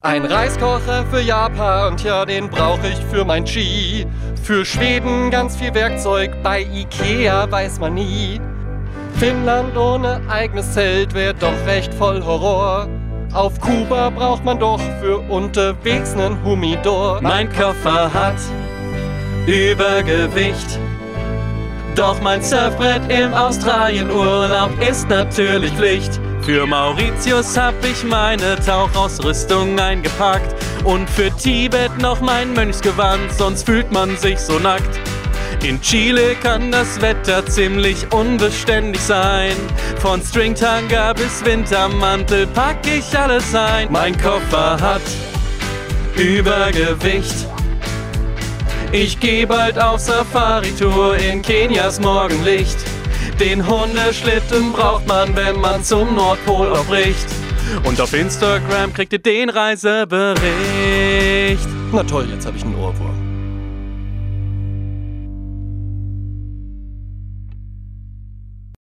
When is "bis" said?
41.12-41.44